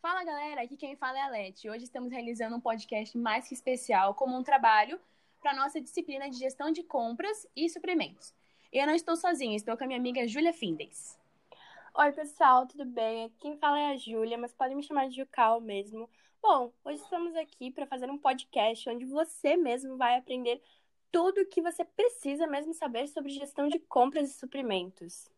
Fala 0.00 0.24
galera, 0.24 0.62
aqui 0.62 0.78
quem 0.78 0.96
fala 0.96 1.18
é 1.18 1.20
a 1.20 1.28
Leti. 1.28 1.68
Hoje 1.68 1.84
estamos 1.84 2.10
realizando 2.10 2.56
um 2.56 2.60
podcast 2.60 3.18
mais 3.18 3.46
que 3.46 3.52
especial 3.52 4.14
como 4.14 4.34
um 4.34 4.42
trabalho 4.42 4.98
para 5.42 5.54
nossa 5.54 5.78
disciplina 5.78 6.30
de 6.30 6.38
gestão 6.38 6.72
de 6.72 6.82
compras 6.82 7.46
e 7.54 7.68
suprimentos. 7.68 8.34
E 8.72 8.78
eu 8.78 8.86
não 8.86 8.94
estou 8.94 9.14
sozinha, 9.14 9.54
estou 9.54 9.76
com 9.76 9.84
a 9.84 9.86
minha 9.86 9.98
amiga 9.98 10.26
Júlia 10.26 10.54
Findes. 10.54 11.18
Oi 11.94 12.12
pessoal, 12.12 12.66
tudo 12.66 12.86
bem? 12.86 13.30
Quem 13.38 13.58
fala 13.58 13.78
é 13.78 13.92
a 13.92 13.96
Júlia, 13.98 14.38
mas 14.38 14.54
podem 14.54 14.74
me 14.74 14.82
chamar 14.82 15.06
de 15.06 15.16
Jucal 15.16 15.60
mesmo. 15.60 16.08
Bom, 16.40 16.72
hoje 16.82 17.02
estamos 17.02 17.36
aqui 17.36 17.70
para 17.70 17.86
fazer 17.86 18.10
um 18.10 18.16
podcast 18.16 18.88
onde 18.88 19.04
você 19.04 19.54
mesmo 19.54 19.98
vai 19.98 20.16
aprender 20.16 20.62
tudo 21.12 21.42
o 21.42 21.46
que 21.46 21.60
você 21.60 21.84
precisa 21.84 22.46
mesmo 22.46 22.72
saber 22.72 23.06
sobre 23.06 23.32
gestão 23.32 23.68
de 23.68 23.78
compras 23.78 24.30
e 24.30 24.38
suprimentos. 24.38 25.30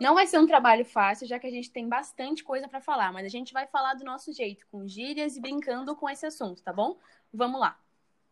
Não 0.00 0.14
vai 0.14 0.26
ser 0.26 0.38
um 0.38 0.46
trabalho 0.46 0.84
fácil, 0.84 1.26
já 1.26 1.38
que 1.38 1.46
a 1.46 1.50
gente 1.50 1.70
tem 1.70 1.88
bastante 1.88 2.44
coisa 2.44 2.68
para 2.68 2.80
falar, 2.80 3.12
mas 3.12 3.24
a 3.24 3.28
gente 3.28 3.52
vai 3.52 3.66
falar 3.66 3.94
do 3.94 4.04
nosso 4.04 4.32
jeito, 4.32 4.66
com 4.68 4.86
gírias 4.86 5.36
e 5.36 5.40
brincando 5.40 5.96
com 5.96 6.08
esse 6.08 6.26
assunto, 6.26 6.62
tá 6.62 6.72
bom? 6.72 6.98
Vamos 7.32 7.60
lá. 7.60 7.78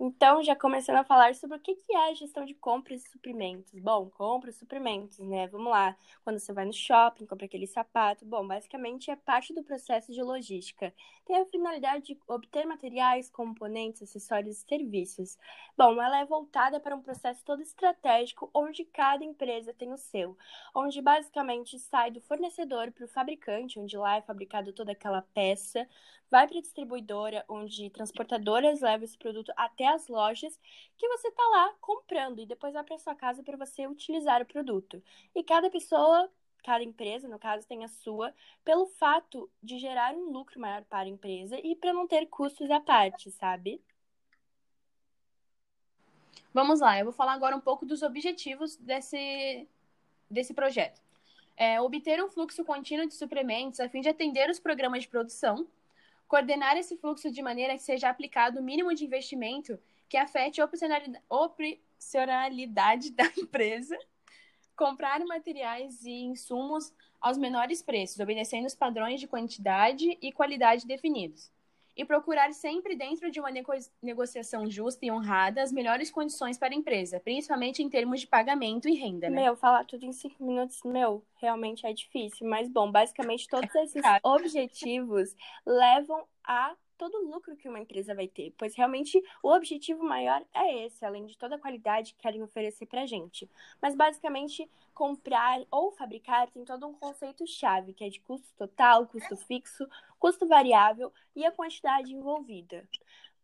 Então, 0.06 0.42
já 0.42 0.54
começando 0.54 0.96
a 0.96 1.04
falar 1.04 1.34
sobre 1.34 1.56
o 1.56 1.60
que 1.60 1.74
é 1.90 2.10
a 2.10 2.12
gestão 2.12 2.44
de 2.44 2.52
compras 2.52 3.02
e 3.02 3.08
suprimentos. 3.08 3.72
Bom, 3.80 4.10
compras 4.10 4.54
e 4.54 4.58
suprimentos, 4.58 5.18
né? 5.20 5.46
Vamos 5.46 5.70
lá. 5.72 5.96
Quando 6.22 6.38
você 6.38 6.52
vai 6.52 6.66
no 6.66 6.74
shopping, 6.74 7.24
compra 7.24 7.46
aquele 7.46 7.66
sapato. 7.66 8.22
Bom, 8.26 8.46
basicamente 8.46 9.10
é 9.10 9.16
parte 9.16 9.54
do 9.54 9.64
processo 9.64 10.12
de 10.12 10.22
logística. 10.22 10.92
Tem 11.24 11.38
a 11.38 11.46
finalidade 11.46 12.04
de 12.04 12.20
obter 12.28 12.66
materiais, 12.66 13.30
componentes, 13.30 14.02
acessórios 14.02 14.58
e 14.58 14.68
serviços. 14.68 15.38
Bom, 15.74 15.92
ela 15.92 16.20
é 16.20 16.26
voltada 16.26 16.78
para 16.78 16.94
um 16.94 17.00
processo 17.00 17.42
todo 17.42 17.62
estratégico, 17.62 18.50
onde 18.52 18.84
cada 18.84 19.24
empresa 19.24 19.72
tem 19.72 19.90
o 19.90 19.96
seu. 19.96 20.36
Onde 20.74 21.00
basicamente 21.00 21.78
sai 21.78 22.10
do 22.10 22.20
fornecedor 22.20 22.92
para 22.92 23.06
o 23.06 23.08
fabricante, 23.08 23.80
onde 23.80 23.96
lá 23.96 24.16
é 24.16 24.20
fabricado 24.20 24.70
toda 24.74 24.92
aquela 24.92 25.22
peça, 25.32 25.88
vai 26.30 26.48
para 26.48 26.58
a 26.58 26.60
distribuidora, 26.60 27.44
onde 27.48 27.88
transportadoras 27.90 28.80
levam 28.80 29.04
esse 29.04 29.16
produto 29.16 29.52
até 29.56 29.93
as 29.94 30.08
lojas, 30.08 30.58
que 30.96 31.08
você 31.08 31.28
está 31.28 31.42
lá 31.48 31.74
comprando 31.80 32.40
e 32.40 32.46
depois 32.46 32.74
vai 32.74 32.84
para 32.84 32.98
sua 32.98 33.14
casa 33.14 33.42
para 33.42 33.56
você 33.56 33.86
utilizar 33.86 34.42
o 34.42 34.46
produto. 34.46 35.02
E 35.34 35.42
cada 35.42 35.70
pessoa, 35.70 36.30
cada 36.62 36.84
empresa, 36.84 37.28
no 37.28 37.38
caso, 37.38 37.66
tem 37.66 37.84
a 37.84 37.88
sua, 37.88 38.34
pelo 38.64 38.86
fato 38.86 39.50
de 39.62 39.78
gerar 39.78 40.14
um 40.14 40.30
lucro 40.30 40.60
maior 40.60 40.82
para 40.84 41.06
a 41.06 41.10
empresa 41.10 41.58
e 41.62 41.74
para 41.74 41.92
não 41.92 42.06
ter 42.06 42.26
custos 42.26 42.70
à 42.70 42.80
parte, 42.80 43.30
sabe? 43.30 43.80
Vamos 46.52 46.78
lá, 46.78 46.96
eu 46.98 47.04
vou 47.04 47.12
falar 47.12 47.32
agora 47.32 47.56
um 47.56 47.60
pouco 47.60 47.84
dos 47.84 48.02
objetivos 48.02 48.76
desse, 48.76 49.66
desse 50.30 50.54
projeto. 50.54 51.02
É, 51.56 51.80
obter 51.80 52.22
um 52.22 52.28
fluxo 52.28 52.64
contínuo 52.64 53.06
de 53.06 53.14
suprimentos 53.14 53.80
a 53.80 53.88
fim 53.88 54.00
de 54.00 54.08
atender 54.08 54.48
os 54.48 54.60
programas 54.60 55.02
de 55.02 55.08
produção, 55.08 55.66
coordenar 56.26 56.76
esse 56.76 56.96
fluxo 56.96 57.30
de 57.30 57.42
maneira 57.42 57.74
que 57.74 57.82
seja 57.82 58.08
aplicado 58.08 58.60
o 58.60 58.62
mínimo 58.62 58.94
de 58.94 59.04
investimento 59.04 59.78
que 60.08 60.16
afete 60.16 60.60
a 60.60 60.64
opcionalidade 60.64 63.12
da 63.12 63.24
empresa, 63.36 63.98
comprar 64.76 65.24
materiais 65.24 66.04
e 66.04 66.24
insumos 66.24 66.92
aos 67.20 67.38
menores 67.38 67.82
preços, 67.82 68.20
obedecendo 68.20 68.66
os 68.66 68.74
padrões 68.74 69.20
de 69.20 69.26
quantidade 69.26 70.18
e 70.20 70.30
qualidade 70.30 70.86
definidos. 70.86 71.50
E 71.96 72.04
procurar 72.04 72.52
sempre, 72.52 72.96
dentro 72.96 73.30
de 73.30 73.38
uma 73.38 73.52
nego 73.52 73.72
negociação 74.02 74.68
justa 74.68 75.06
e 75.06 75.12
honrada, 75.12 75.62
as 75.62 75.70
melhores 75.70 76.10
condições 76.10 76.58
para 76.58 76.74
a 76.74 76.76
empresa, 76.76 77.20
principalmente 77.20 77.82
em 77.82 77.88
termos 77.88 78.20
de 78.20 78.26
pagamento 78.26 78.88
e 78.88 78.94
renda. 78.94 79.30
Né? 79.30 79.42
Meu, 79.42 79.56
falar 79.56 79.84
tudo 79.84 80.04
em 80.04 80.12
cinco 80.12 80.44
minutos, 80.44 80.80
meu, 80.84 81.24
realmente 81.44 81.86
é 81.86 81.92
difícil. 81.92 82.48
Mas, 82.48 82.68
bom, 82.68 82.90
basicamente 82.90 83.48
todos 83.48 83.72
esses 83.76 84.02
objetivos 84.22 85.36
levam 85.66 86.26
a 86.42 86.74
todo 86.96 87.18
o 87.18 87.30
lucro 87.30 87.56
que 87.56 87.68
uma 87.68 87.80
empresa 87.80 88.14
vai 88.14 88.28
ter, 88.28 88.54
pois 88.56 88.74
realmente 88.74 89.20
o 89.42 89.50
objetivo 89.52 90.02
maior 90.04 90.42
é 90.54 90.86
esse, 90.86 91.04
além 91.04 91.26
de 91.26 91.36
toda 91.36 91.56
a 91.56 91.58
qualidade 91.58 92.14
que 92.14 92.22
querem 92.22 92.42
oferecer 92.42 92.86
para 92.86 93.02
a 93.02 93.06
gente. 93.06 93.50
Mas 93.82 93.94
basicamente, 93.96 94.70
comprar 94.94 95.60
ou 95.70 95.90
fabricar 95.90 96.48
tem 96.50 96.64
todo 96.64 96.86
um 96.86 96.94
conceito-chave, 96.94 97.92
que 97.92 98.04
é 98.04 98.08
de 98.08 98.20
custo 98.20 98.48
total, 98.56 99.06
custo 99.06 99.36
fixo, 99.36 99.86
custo 100.18 100.46
variável 100.46 101.12
e 101.34 101.44
a 101.44 101.52
quantidade 101.52 102.14
envolvida. 102.14 102.88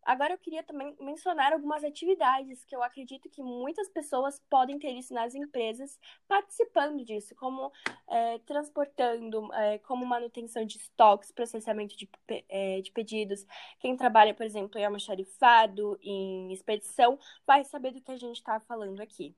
Agora 0.03 0.34
eu 0.34 0.38
queria 0.38 0.62
também 0.62 0.97
mencionar 1.00 1.53
algumas 1.53 1.84
atividades 1.84 2.65
que 2.65 2.75
eu 2.75 2.83
acredito 2.83 3.28
que 3.28 3.43
muitas 3.43 3.88
pessoas 3.88 4.41
podem 4.49 4.78
ter 4.78 4.91
isso 4.91 5.12
nas 5.12 5.34
empresas 5.34 5.99
participando 6.27 7.05
disso, 7.05 7.34
como 7.34 7.71
é, 8.09 8.39
transportando, 8.41 9.53
é, 9.55 9.78
como 9.78 10.06
manutenção 10.06 10.65
de 10.65 10.78
estoques, 10.78 11.31
processamento 11.31 11.97
de, 11.97 12.09
é, 12.49 12.81
de 12.81 12.91
pedidos. 12.93 13.44
Quem 13.78 13.97
trabalha, 13.97 14.34
por 14.34 14.47
exemplo, 14.47 14.78
em 14.78 14.84
almoxarifado, 14.84 15.99
em 16.03 16.53
expedição, 16.53 17.19
vai 17.47 17.65
saber 17.65 17.93
do 17.93 18.00
que 18.00 18.12
a 18.12 18.16
gente 18.16 18.37
está 18.37 18.59
falando 18.60 19.00
aqui. 19.00 19.34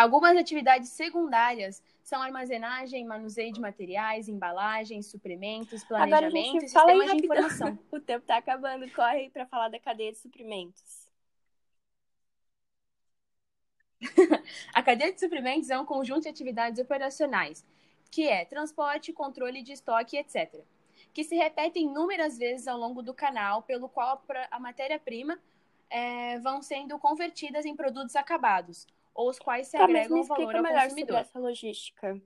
Algumas 0.00 0.34
atividades 0.34 0.88
secundárias 0.88 1.82
são 2.02 2.22
armazenagem, 2.22 3.04
manuseio 3.04 3.52
de 3.52 3.60
materiais, 3.60 4.30
embalagens, 4.30 5.04
suprimentos, 5.04 5.84
planejamento 5.84 6.64
e 6.64 6.68
sistemas 6.70 7.10
de 7.10 7.16
informação. 7.18 7.78
o 7.92 8.00
tempo 8.00 8.22
está 8.22 8.38
acabando, 8.38 8.90
corre 8.92 9.28
para 9.28 9.44
falar 9.44 9.68
da 9.68 9.78
cadeia 9.78 10.10
de 10.10 10.16
suprimentos. 10.16 11.06
a 14.72 14.82
cadeia 14.82 15.12
de 15.12 15.20
suprimentos 15.20 15.68
é 15.68 15.78
um 15.78 15.84
conjunto 15.84 16.22
de 16.22 16.30
atividades 16.30 16.80
operacionais, 16.80 17.62
que 18.10 18.26
é 18.26 18.46
transporte, 18.46 19.12
controle 19.12 19.62
de 19.62 19.72
estoque, 19.74 20.16
etc., 20.16 20.62
que 21.12 21.24
se 21.24 21.36
repetem 21.36 21.84
inúmeras 21.84 22.38
vezes 22.38 22.66
ao 22.66 22.78
longo 22.78 23.02
do 23.02 23.12
canal, 23.12 23.64
pelo 23.64 23.86
qual 23.86 24.24
a 24.50 24.58
matéria-prima 24.58 25.38
é, 25.90 26.38
vão 26.38 26.62
sendo 26.62 26.98
convertidas 26.98 27.66
em 27.66 27.76
produtos 27.76 28.16
acabados, 28.16 28.86
ou 29.14 29.28
os 29.28 29.38
quais 29.38 29.68
se 29.68 29.76
tá, 29.76 29.84
agregam 29.84 30.22
valor 30.24 30.56
ao 30.56 30.62
melhor 30.62 30.82
consumidor. 30.82 31.16
Sobre 31.16 31.28
essa 31.28 31.38
logística. 31.38 32.22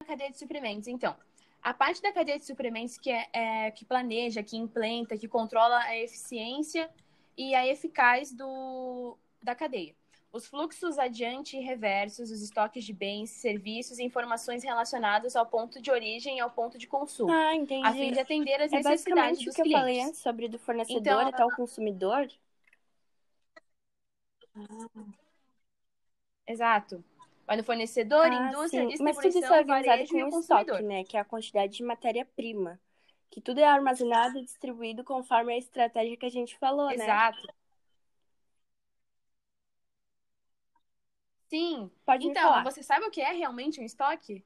A 0.00 0.04
cadeia 0.04 0.30
de 0.30 0.38
suprimentos, 0.38 0.88
então. 0.88 1.16
A 1.62 1.72
parte 1.72 2.02
da 2.02 2.12
cadeia 2.12 2.38
de 2.38 2.44
suprimentos 2.44 2.98
que, 2.98 3.10
é, 3.10 3.26
é, 3.32 3.70
que 3.70 3.84
planeja, 3.84 4.42
que 4.42 4.56
implementa, 4.56 5.16
que 5.16 5.26
controla 5.26 5.78
a 5.78 5.96
eficiência 5.96 6.90
e 7.36 7.54
a 7.54 7.66
eficaz 7.66 8.32
do, 8.32 9.16
da 9.42 9.54
cadeia. 9.54 9.94
Os 10.30 10.46
fluxos 10.46 10.98
adiante 10.98 11.56
e 11.56 11.60
reversos, 11.60 12.30
os 12.30 12.42
estoques 12.42 12.84
de 12.84 12.92
bens, 12.92 13.30
serviços 13.30 13.98
e 13.98 14.02
informações 14.02 14.64
relacionadas 14.64 15.36
ao 15.36 15.46
ponto 15.46 15.80
de 15.80 15.90
origem 15.90 16.38
e 16.38 16.40
ao 16.40 16.50
ponto 16.50 16.76
de 16.76 16.88
consumo. 16.88 17.32
Ah, 17.32 17.54
entendi. 17.54 17.86
A 17.86 17.92
fim 17.92 18.12
de 18.12 18.18
atender 18.18 18.60
as 18.60 18.72
é 18.72 18.76
necessidades 18.76 19.44
dos 19.44 19.54
o 19.54 19.56
que 19.56 19.62
clientes. 19.62 19.72
eu 19.72 19.78
falei 19.78 20.00
antes 20.02 20.20
sobre 20.20 20.48
do 20.48 20.58
fornecedor 20.58 21.00
então, 21.00 21.20
até 21.20 21.44
o 21.44 21.54
consumidor. 21.54 22.28
Ah. 24.56 25.23
Exato. 26.46 27.04
Vai 27.46 27.56
no 27.56 27.64
fornecedor, 27.64 28.24
ah, 28.24 28.48
indústria, 28.48 28.82
sim. 28.82 28.88
distribuição, 28.88 29.04
Mas 29.04 29.16
tudo 29.16 29.44
isso 29.44 29.52
é 29.52 29.58
organizado 29.58 30.08
com 30.08 30.36
o 30.36 30.40
estoque, 30.40 30.82
né? 30.82 31.04
Que 31.04 31.16
é 31.16 31.20
a 31.20 31.24
quantidade 31.24 31.76
de 31.76 31.82
matéria-prima. 31.82 32.80
Que 33.30 33.40
tudo 33.40 33.58
é 33.58 33.64
armazenado 33.64 34.38
e 34.38 34.42
distribuído 34.42 35.04
conforme 35.04 35.52
a 35.52 35.58
estratégia 35.58 36.16
que 36.16 36.26
a 36.26 36.30
gente 36.30 36.56
falou, 36.58 36.90
Exato. 36.90 37.06
né? 37.06 37.42
Exato. 37.42 37.54
Sim. 41.48 41.90
Pode 42.04 42.26
então, 42.26 42.64
você 42.64 42.82
sabe 42.82 43.06
o 43.06 43.10
que 43.10 43.20
é 43.20 43.32
realmente 43.32 43.80
um 43.80 43.84
estoque? 43.84 44.44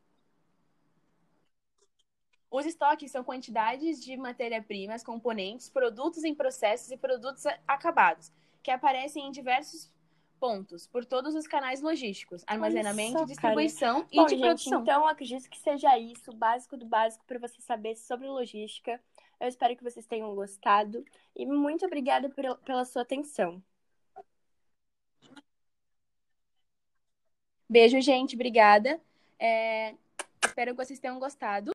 Os 2.50 2.64
estoques 2.64 3.10
são 3.10 3.22
quantidades 3.22 4.02
de 4.02 4.16
matéria-primas, 4.16 5.04
componentes, 5.04 5.68
produtos 5.68 6.24
em 6.24 6.34
processos 6.34 6.90
e 6.90 6.96
produtos 6.96 7.44
acabados, 7.66 8.32
que 8.62 8.70
aparecem 8.70 9.26
em 9.26 9.30
diversos 9.30 9.92
pontos 10.38 10.86
por 10.86 11.04
todos 11.04 11.34
os 11.34 11.46
canais 11.46 11.82
logísticos, 11.82 12.44
armazenamento, 12.46 13.26
distribuição 13.26 14.06
e 14.10 14.16
Bom, 14.16 14.26
de 14.26 14.30
gente, 14.30 14.40
produção. 14.40 14.82
Então, 14.82 15.08
acredito 15.08 15.50
que 15.50 15.58
seja 15.58 15.98
isso, 15.98 16.30
o 16.30 16.34
básico 16.34 16.76
do 16.76 16.86
básico 16.86 17.24
para 17.26 17.38
você 17.38 17.60
saber 17.60 17.96
sobre 17.96 18.28
logística. 18.28 19.00
Eu 19.40 19.48
espero 19.48 19.76
que 19.76 19.84
vocês 19.84 20.06
tenham 20.06 20.34
gostado 20.34 21.04
e 21.34 21.44
muito 21.44 21.84
obrigada 21.84 22.28
por, 22.28 22.56
pela 22.58 22.84
sua 22.84 23.02
atenção. 23.02 23.62
Beijo, 27.68 28.00
gente, 28.00 28.34
obrigada. 28.34 29.00
É... 29.38 29.94
Espero 30.44 30.70
que 30.74 30.84
vocês 30.84 30.98
tenham 30.98 31.18
gostado. 31.18 31.66